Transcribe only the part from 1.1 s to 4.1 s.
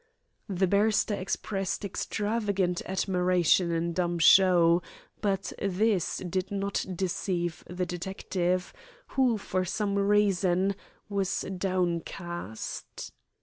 expressed extravagant admiration in